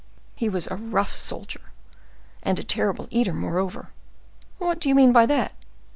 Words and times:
"He 0.35 0.49
was 0.49 0.65
a 0.65 0.75
rough 0.77 1.15
soldier." 1.15 1.61
"And 2.41 2.57
a 2.57 2.63
terrible 2.63 3.05
eater, 3.11 3.35
moreover." 3.35 3.89
"What 4.57 4.79
do 4.79 4.89
you 4.89 4.95
mean 4.95 5.13
by 5.13 5.27
that?" 5.27 5.53